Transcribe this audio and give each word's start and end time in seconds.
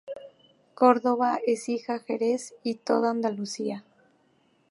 Córdoba, 0.73 1.39
Écija, 1.45 1.99
Jerez 1.99 2.55
y 2.63 2.73
toda 2.73 3.11
Andalucía. 3.11 3.83